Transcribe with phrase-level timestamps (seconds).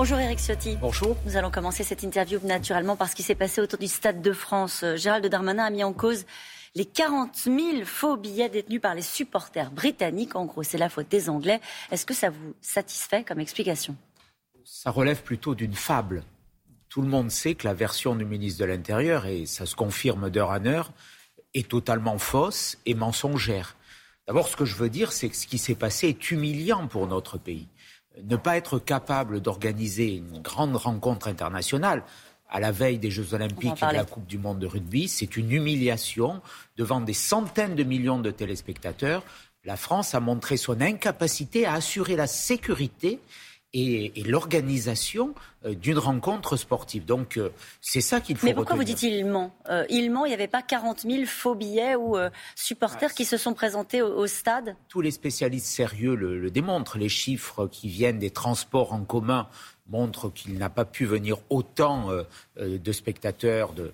[0.00, 0.76] Bonjour Eric Ciotti.
[0.80, 1.16] Bonjour.
[1.26, 4.32] Nous allons commencer cette interview naturellement par ce qui s'est passé autour du Stade de
[4.32, 4.84] France.
[4.84, 6.24] Euh, Gérald Darmanin a mis en cause
[6.76, 10.36] les 40 000 faux billets détenus par les supporters britanniques.
[10.36, 11.60] En gros, c'est la faute des Anglais.
[11.90, 13.96] Est-ce que ça vous satisfait comme explication?
[14.62, 16.22] Ça relève plutôt d'une fable.
[16.88, 20.30] Tout le monde sait que la version du ministre de l'Intérieur, et ça se confirme
[20.30, 20.92] d'heure en heure,
[21.54, 23.74] est totalement fausse et mensongère.
[24.28, 27.08] D'abord, ce que je veux dire, c'est que ce qui s'est passé est humiliant pour
[27.08, 27.66] notre pays.
[28.24, 32.02] Ne pas être capable d'organiser une grande rencontre internationale
[32.50, 35.36] à la veille des Jeux Olympiques et de la Coupe du Monde de rugby, c'est
[35.36, 36.40] une humiliation
[36.76, 39.22] devant des centaines de millions de téléspectateurs.
[39.64, 43.20] La France a montré son incapacité à assurer la sécurité
[43.74, 47.04] et, l'organisation euh, d'une rencontre sportive.
[47.04, 47.50] Donc euh,
[47.80, 48.46] c'est ça qu'il faut.
[48.46, 49.54] Mais pourquoi vous dites il ment?
[49.68, 50.24] Euh, Il ment.
[50.24, 52.16] Il n'y avait pas 40 000 faux billets ou
[52.54, 54.76] supporters ah, qui se sont présentés au, stade?
[54.88, 56.98] Tous les spécialistes sérieux le, démontrent.
[56.98, 59.48] Les chiffres qui viennent des transports en commun
[59.90, 62.10] montrent qu'il n'a pas pu venir autant
[62.58, 63.92] de spectateurs, de,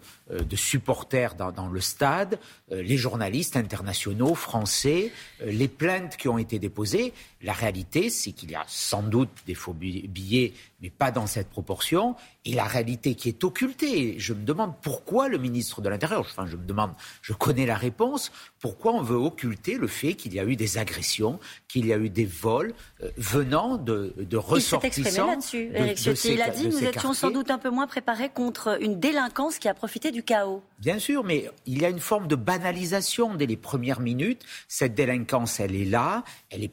[0.57, 7.13] supporters dans, le stade, les journalistes internationaux, français, les plaintes qui ont été déposées.
[7.45, 11.51] La réalité, c'est qu'il y a sans doute des faux billets, mais pas dans cette
[11.51, 12.17] proportion.
[12.47, 16.47] Et la réalité qui est occultée, je me demande pourquoi le ministre de l'Intérieur, enfin
[16.47, 20.41] je me demande, je connais la réponse, pourquoi on veut occulter le fait qu'il y
[20.41, 24.81] a eu des agressions, qu'il y a eu des vols euh, venant de, de ressortissants.
[24.87, 27.87] Il s'est exprimé là-dessus, Eric Il a dit nous étions sans doute un peu moins
[27.87, 30.63] préparés contre une délinquance qui a profité du chaos.
[30.79, 34.43] Bien sûr, mais il y a une forme de banalisation dès les premières minutes.
[34.69, 36.69] Cette délinquance, elle est là, elle est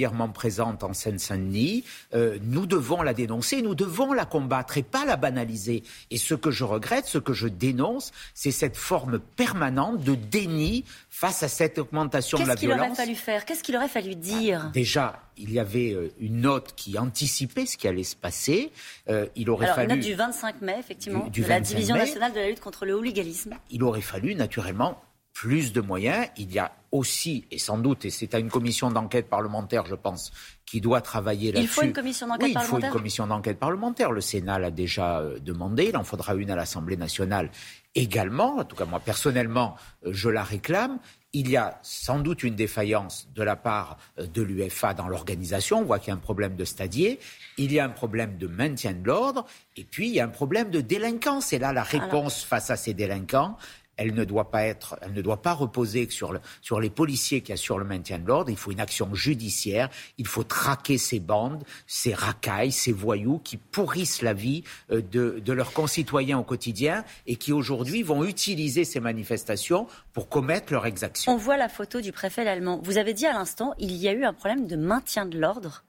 [0.00, 1.84] particulièrement présente en Seine-Saint-Denis.
[2.14, 5.82] Euh, nous devons la dénoncer, nous devons la combattre et pas la banaliser.
[6.10, 10.84] Et ce que je regrette, ce que je dénonce, c'est cette forme permanente de déni
[11.10, 12.78] face à cette augmentation de la violence.
[12.78, 13.44] Qu'est-ce qu'il aurait fallu faire?
[13.44, 14.62] Qu'est-ce qu'il aurait fallu dire?
[14.66, 18.72] ah, Déjà, il y avait euh, une note qui anticipait ce qui allait se passer.
[19.10, 19.90] Euh, il aurait fallu.
[19.90, 22.94] Une note du 25 mai, effectivement, de la Division nationale de la lutte contre le
[22.94, 23.54] hooliganisme.
[23.70, 24.98] Il aurait fallu naturellement
[25.32, 26.26] plus de moyens.
[26.36, 29.94] Il y a aussi, et sans doute, et c'est à une commission d'enquête parlementaire, je
[29.94, 30.32] pense,
[30.66, 31.64] qui doit travailler là-dessus.
[31.64, 32.78] Il faut une commission d'enquête parlementaire.
[32.78, 34.12] il faut une commission d'enquête parlementaire.
[34.12, 35.86] Le Sénat l'a déjà euh, demandé.
[35.90, 37.50] Il en faudra une à l'Assemblée nationale
[37.94, 38.58] également.
[38.58, 40.98] En tout cas, moi personnellement, je la réclame.
[41.32, 45.78] Il y a sans doute une défaillance de la part euh, de l'UFA dans l'organisation.
[45.78, 47.20] On voit qu'il y a un problème de stadier.
[47.56, 49.46] Il y a un problème de maintien de l'ordre.
[49.76, 51.52] Et puis, il y a un problème de délinquance.
[51.52, 53.56] Et là, la réponse face à ces délinquants,
[54.00, 57.42] elle ne doit pas être, elle ne doit pas reposer sur, le, sur les policiers
[57.42, 58.50] qui assurent le maintien de l'ordre.
[58.50, 59.90] Il faut une action judiciaire.
[60.16, 65.38] Il faut traquer ces bandes, ces racailles, ces voyous qui pourrissent la vie euh, de,
[65.44, 70.86] de leurs concitoyens au quotidien et qui aujourd'hui vont utiliser ces manifestations pour commettre leurs
[70.86, 71.30] exactions.
[71.32, 72.80] On voit la photo du préfet allemand.
[72.82, 75.84] Vous avez dit à l'instant, il y a eu un problème de maintien de l'ordre.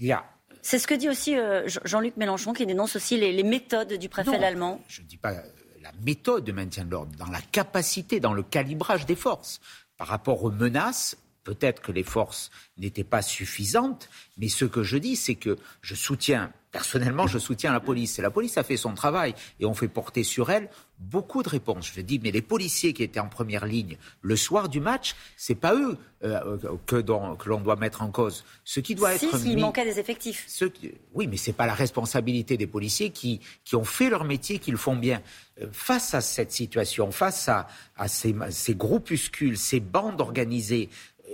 [0.00, 0.24] Il y a
[0.64, 4.36] c'est ce que dit aussi euh, Jean-Luc Mélenchon, qui dénonce aussi les, méthodes du préfet
[4.44, 4.80] allemand.
[4.86, 5.34] Je ne dis pas
[5.82, 9.60] la méthode de maintien de l'ordre, dans la capacité, dans le calibrage des forces.
[9.96, 14.96] Par rapport aux menaces, peut-être que les forces n'étaient pas suffisantes, mais ce que je
[14.96, 18.18] dis, c'est que je soutiens, personnellement, je soutiens la police.
[18.18, 20.68] Et la police a fait son travail et on fait porter sur elle
[20.98, 21.90] beaucoup de réponses.
[21.94, 25.54] Je dis, mais les policiers qui étaient en première ligne le soir du match, c'est
[25.54, 26.56] pas eux euh,
[26.86, 28.44] que, que l'on doit mettre en cause.
[28.64, 30.46] Ce qui doit si, être s'il manquait des effectifs.
[31.12, 34.70] oui, mais c'est pas la responsabilité des policiers qui, qui ont fait leur métier, qui
[34.70, 35.22] le font bien.
[35.60, 37.66] Euh, face à cette situation, face à,
[37.96, 40.88] à ces, ces groupuscules, ces bandes organisées,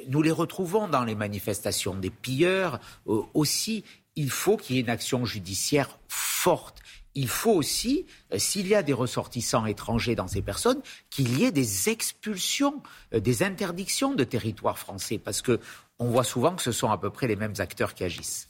[0.09, 3.84] nous les retrouvons dans les manifestations des pilleurs euh, aussi.
[4.19, 6.83] Il faut qu'il y ait une action judiciaire forte
[7.19, 10.81] il faut aussi, euh, s'il y a des ressortissants étrangers dans ces personnes,
[11.11, 12.81] qu'il y ait des expulsions,
[13.12, 15.59] euh, des interdictions de territoire français, parce que
[15.99, 18.49] on voit souvent que ce sont à peu près les mêmes acteurs qui agissent.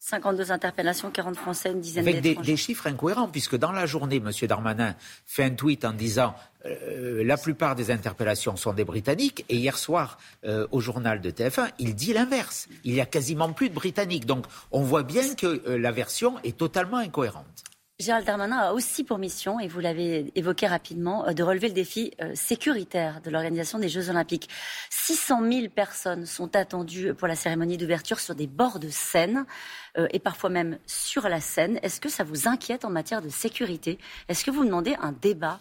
[0.00, 4.30] 52 interpellations, 40 Français, une dizaine Avec des, chiffres incohérents, puisque dans la journée, M.
[4.42, 6.34] Darmanin fait un tweet en disant
[6.66, 11.30] euh, la plupart des interpellations sont des Britanniques, et hier soir, euh, au journal de
[11.30, 12.68] TF1, il dit l'inverse.
[12.84, 14.26] Il y a quasiment plus de Britanniques.
[14.26, 17.64] Donc on voit bien que euh, la version est totalement incohérente.
[18.00, 21.74] Gérald Darmanin a aussi pour mission, et vous l'avez évoqué rapidement, euh, de relever le
[21.74, 24.48] défi euh, sécuritaire de l'organisation des Jeux Olympiques.
[24.90, 29.46] 600 000 personnes sont attendues pour la cérémonie d'ouverture sur des bords de Seine
[29.96, 31.78] euh, et parfois même sur la Seine.
[31.82, 34.00] Est-ce que ça vous inquiète en matière de sécurité?
[34.28, 35.60] Est-ce que vous demandez un débat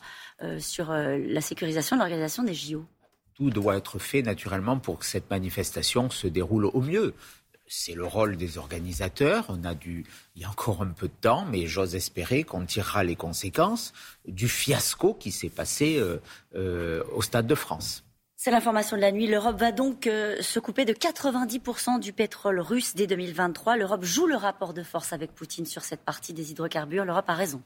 [0.60, 2.86] sur la sécurisation de l'organisation des JO
[3.36, 7.16] tout doit être fait naturellement pour que cette manifestation se déroule au mieux
[7.68, 9.46] c'est le rôle des organisateurs.
[9.50, 10.06] On a dû,
[10.36, 13.94] il y a encore un peu de temps, mais j'ose espérer qu'on tirera les conséquences
[14.28, 16.22] du fiasco qui s'est passé euh,
[16.56, 18.04] euh, au Stade de France.
[18.36, 19.28] C'est l'information de la nuit.
[19.28, 23.78] L'Europe va donc euh, se couper de 90% du pétrole russe dès 2023.
[23.78, 27.06] L'Europe joue le rapport de force avec Poutine sur cette partie des hydrocarbures.
[27.06, 27.62] L'Europe a raison.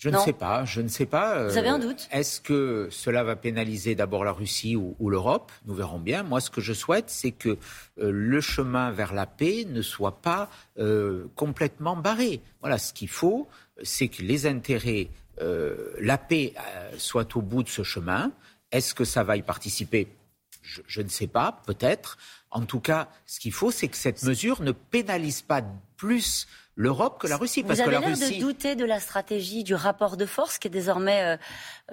[0.00, 1.46] Je ne sais pas, je ne sais pas.
[1.46, 5.52] Vous avez un doute Est-ce que cela va pénaliser d'abord la Russie ou, l'Europe?
[5.66, 6.22] Nous verrons bien.
[6.22, 10.22] Moi, ce que je souhaite, c'est que euh, le chemin vers la paix ne soit
[10.22, 10.48] pas
[10.78, 12.40] euh, complètement barré.
[12.62, 13.46] Voilà, ce qu'il faut,
[13.82, 15.10] c'est que les intérêts,
[15.42, 16.54] euh, la paix
[16.96, 18.32] soit au bout de ce chemin.
[18.72, 20.08] Est-ce que ça va y participer?
[20.62, 22.16] Je, je, ne sais pas, peut-être.
[22.50, 25.62] En tout cas, ce qu'il faut, c'est que cette mesure ne pénalise pas
[25.98, 26.46] plus
[26.80, 27.62] l'Europe que la Russie.
[27.62, 28.38] Parce Vous avez l'air Russie...
[28.38, 31.36] de douter de la stratégie du rapport de force qui est désormais, euh,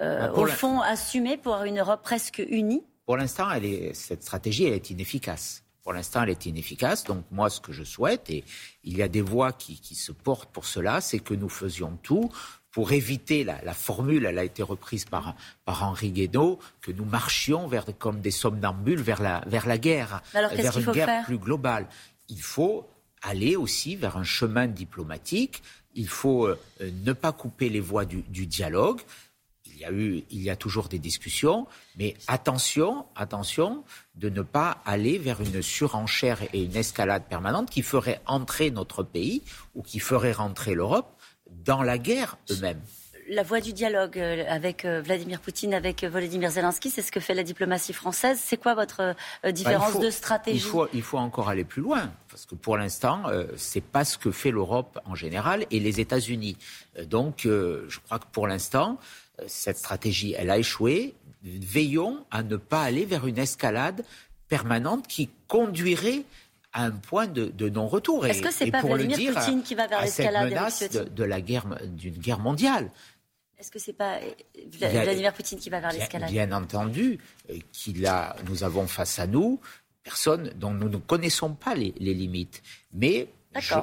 [0.00, 3.48] euh, bah, au fond, assumé pour une Europe presque unie Pour l'instant,
[3.92, 5.62] cette stratégie, elle est inefficace.
[5.82, 7.04] Pour l'instant, elle est inefficace.
[7.04, 8.44] Donc moi, ce que je souhaite, et
[8.82, 12.30] il y a des voix qui, se portent pour cela, c'est que nous faisions tout
[12.70, 17.66] pour éviter, la, formule, elle a été reprise par, par Henri Guénaud, que nous marchions
[17.66, 21.88] vers, comme des somnambules vers la, vers la guerre, Alors, vers une guerre plus globale.
[22.28, 22.86] Il faut
[23.22, 25.62] aller aussi vers un chemin diplomatique.
[25.94, 29.00] Il faut euh, ne pas couper les voies du, dialogue.
[29.66, 31.66] Il y a eu, il y a toujours des discussions,
[31.96, 33.84] mais attention, attention
[34.16, 39.02] de ne pas aller vers une surenchère et une escalade permanente qui ferait entrer notre
[39.02, 39.42] pays
[39.74, 41.16] ou qui ferait rentrer l'Europe
[41.64, 42.80] dans la guerre eux-mêmes
[43.28, 47.12] la voie du dialogue euh, avec euh, Vladimir Poutine, avec euh, Volodymyr Zelensky, c'est ce
[47.12, 48.40] que fait la diplomatie française.
[48.42, 52.10] C'est quoi votre bah, différence de stratégie il faut, il faut, encore aller plus loin,
[52.30, 53.24] parce que pour l'instant,
[53.56, 56.56] c'est pas ce que fait l'Europe en général et les États-Unis.
[57.06, 58.98] donc, je crois que pour l'instant,
[59.46, 61.14] cette stratégie, elle a échoué.
[61.42, 64.04] Veillons à ne pas aller vers une escalade
[64.48, 66.24] permanente qui conduirait
[66.72, 68.26] à un point de, non-retour.
[68.26, 70.52] Est-ce que c'est pas Vladimir Poutine qui va vers l'escalade
[70.92, 72.90] de, de la guerre, d'une guerre mondiale
[73.58, 74.18] est-ce que c'est pas
[74.70, 77.18] Vladimir Poutine qui va vers l'escalade Bien entendu,
[77.50, 79.60] euh, qu'il a, nous avons face à nous
[80.04, 82.62] personne dont nous ne connaissons pas les, limites.
[82.94, 83.28] Mais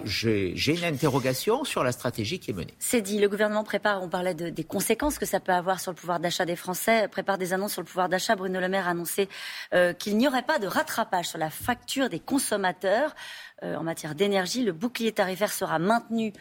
[0.06, 2.74] j'ai une interrogation sur la stratégie qui est menée.
[2.80, 3.20] C'est dit.
[3.20, 6.46] Le gouvernement prépare, on parlait des conséquences que ça peut avoir sur le pouvoir d'achat
[6.46, 8.36] des Français, prépare des annonces sur le pouvoir d'achat.
[8.36, 9.30] Bruno Le Maire a annoncé
[9.74, 13.14] euh, qu'il n'y aurait pas de rattrapage sur la facture des consommateurs.
[13.62, 16.34] Euh, en matière d'énergie, le bouclier tarifaire sera maintenu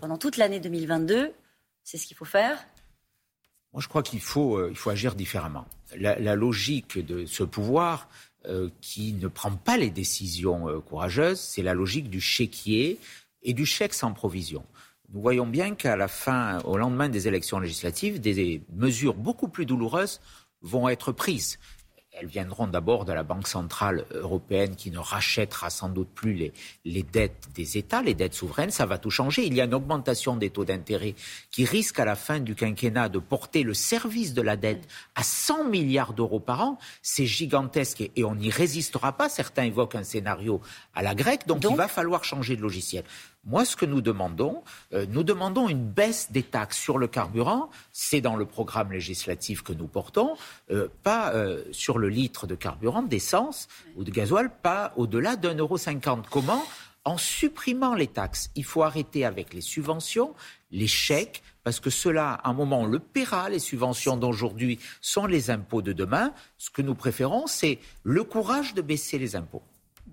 [0.00, 1.34] pendant toute l'année 2022.
[1.90, 2.58] C'est ce qu'il faut faire
[3.72, 5.64] Moi, je crois qu'il faut, euh, il faut agir différemment.
[5.96, 8.10] La, logique de ce pouvoir
[8.44, 12.98] euh, qui ne prend pas les décisions euh, courageuses, c'est la logique du chéquier
[13.42, 14.66] et du chèque sans provision.
[15.14, 19.64] Nous voyons bien qu'à la fin, au lendemain des élections législatives, des mesures beaucoup plus
[19.64, 20.20] douloureuses
[20.60, 21.58] vont être prises
[22.20, 26.52] elles viendront d'abord de la Banque centrale européenne qui ne rachètera sans doute plus les,
[26.84, 28.70] les, dettes des États, les dettes souveraines.
[28.70, 29.46] Ça va tout changer.
[29.46, 31.14] Il y a une augmentation des taux d'intérêt
[31.50, 35.22] qui risque à la fin du quinquennat de porter le service de la dette à
[35.22, 36.78] 100 milliards d'euros par an.
[37.02, 39.28] C'est gigantesque et, on n'y résistera pas.
[39.28, 40.60] Certains évoquent un scénario
[40.94, 41.46] à la grecque.
[41.46, 43.04] donc il va falloir changer de logiciel.
[43.48, 44.62] Moi, ce que nous demandons,
[44.92, 47.70] euh, nous demandons une baisse des taxes sur le carburant.
[47.92, 50.36] C'est dans le programme législatif que nous portons,
[50.70, 55.54] euh, pas euh, sur le litre de carburant, d'essence ou de gasoil, pas au-delà d'un
[55.54, 56.26] euro cinquante.
[56.30, 56.62] Comment?
[57.06, 58.50] En supprimant les taxes.
[58.54, 60.34] Il faut arrêter avec les subventions,
[60.70, 63.48] les chèques, parce que cela, à un moment, on le paiera.
[63.48, 66.34] Les subventions d'aujourd'hui sont les impôts de demain.
[66.58, 69.62] Ce que nous préférons, c'est le courage de baisser les impôts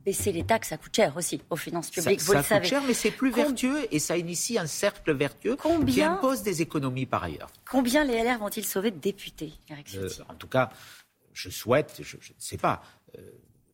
[0.06, 2.48] baisser les taxes, ça coûte cher aussi aux finances publiques, vous le savez.
[2.48, 6.44] Ça coûte cher, mais c'est plus vertueux et ça initie un cercle vertueux qui impose
[6.44, 7.50] des économies par ailleurs.
[7.70, 10.70] Combien les LR vont-ils sauver de députés, euh, En tout cas,
[11.34, 12.84] je souhaite, je ne sais pas,
[13.18, 13.22] euh,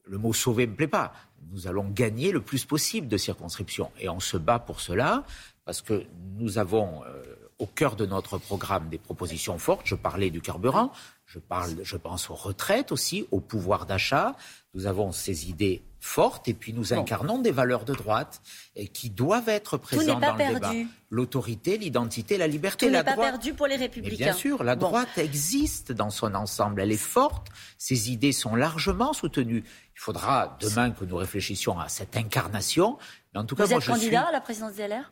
[0.06, 1.14] le mot sauver ne me plaît pas.
[1.52, 5.26] Nous allons gagner le plus possible de circonscriptions et on se bat pour cela
[5.66, 6.06] parce que
[6.38, 7.24] nous avons euh,
[7.60, 9.86] au cœur de notre programme des propositions fortes.
[9.86, 10.92] Je parlais du carburant,
[11.26, 14.36] je, parle, je pense aux retraites aussi, au pouvoir d'achat.
[14.74, 18.42] Nous avons ces idées fortes et puis nous incarnons des valeurs de droite
[18.76, 20.74] et qui doivent être présentes dans le débat.
[21.12, 22.88] L'autorité, l'identité, la liberté.
[22.88, 24.26] Tout n'est pas perdu pour les républicains.
[24.26, 26.82] bien sûr, la droite existe dans son ensemble.
[26.82, 27.48] Elle est forte.
[27.78, 29.64] Ses idées sont largement soutenues.
[29.96, 32.98] Il faudra demain que nous réfléchissions à cette incarnation.
[33.34, 35.12] Mais en tout cas, Vous êtes candidat à la présidence des LR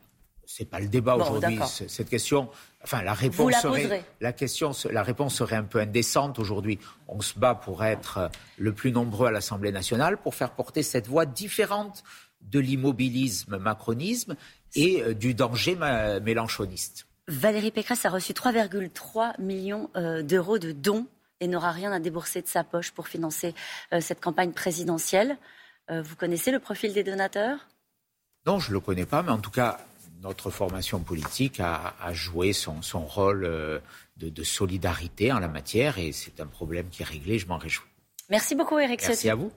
[0.49, 1.59] c'est pas le débat aujourd'hui.
[1.87, 2.49] Cette question,
[2.83, 6.79] enfin la réponse serait, la question, la réponse serait un peu indécente aujourd'hui.
[7.07, 11.05] On se bat pour être le plus nombreux à l'Assemblée nationale pour faire porter cette
[11.05, 12.03] voix différente
[12.41, 14.35] de l'immobilisme macronisme
[14.73, 17.05] et euh, du danger mélanchoniste.
[17.27, 21.05] Valérie Pécresse a reçu 3,3 millions euh, d'euros de dons
[21.41, 23.53] et n'aura rien à débourser de sa poche pour financer
[23.93, 25.37] euh, cette campagne présidentielle.
[25.91, 27.67] Vous connaissez le profil des donateurs?
[28.45, 29.79] Non, je ne le connais pas, mais en tout cas,
[30.21, 33.41] notre formation politique a, joué son, son rôle
[34.17, 37.39] de, de, solidarité en la matière et c'est un problème qui est réglé.
[37.39, 37.87] Je m'en réjouis.
[38.29, 39.01] Merci beaucoup, Eric.
[39.01, 39.51] Merci à vous.